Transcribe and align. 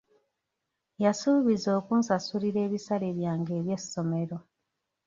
Yasuubiza 1.03 1.69
okunsasulira 1.79 2.59
ebisale 2.67 3.07
byange 3.17 3.51
eby'esomero. 3.59 4.37